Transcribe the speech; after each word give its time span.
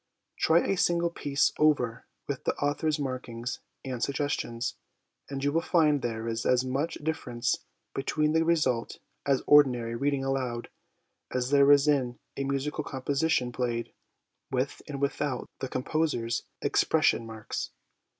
Try 0.39 0.61
a 0.65 0.77
single 0.77 1.11
piece 1.11 1.53
over 1.59 2.07
with 2.27 2.45
the 2.45 2.55
author's 2.55 2.97
markings 2.97 3.59
and 3.85 4.01
suggestions, 4.01 4.73
and 5.29 5.43
you 5.43 5.51
will 5.51 5.61
find 5.61 6.01
there 6.01 6.27
is 6.27 6.43
as 6.43 6.65
much 6.65 6.95
difference 7.03 7.59
between 7.93 8.33
the 8.33 8.43
result 8.43 8.97
and 9.27 9.43
ordinary 9.45 9.93
reading 9.95 10.23
aloud 10.23 10.69
as 11.31 11.51
there 11.51 11.71
is 11.71 11.87
in 11.87 12.17
a 12.35 12.45
musical 12.45 12.83
composition 12.83 13.51
played 13.51 13.93
with 14.49 14.81
and 14.87 14.99
without 14.99 15.47
the 15.59 15.69
composer's 15.69 16.47
expression 16.63 17.23
marks. 17.27 17.69